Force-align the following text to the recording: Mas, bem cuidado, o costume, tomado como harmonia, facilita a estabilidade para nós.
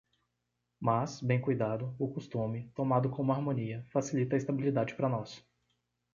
Mas, 0.79 1.21
bem 1.21 1.39
cuidado, 1.39 1.95
o 1.99 2.11
costume, 2.11 2.71
tomado 2.73 3.07
como 3.11 3.31
harmonia, 3.31 3.85
facilita 3.93 4.35
a 4.35 4.37
estabilidade 4.37 4.95
para 4.95 5.07
nós. 5.07 5.45